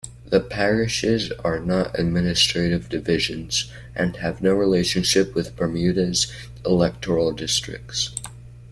[0.29, 6.25] The Parishes are not administrative divisions, and have no relationship with Bermuda's
[6.65, 8.09] electoral districts.